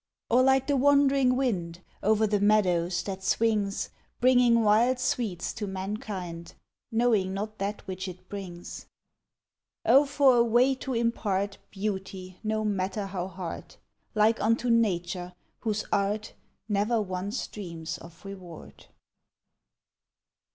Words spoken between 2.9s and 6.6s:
THAT SWINGS, BRINGING WILD SWEETS TO MANKIND,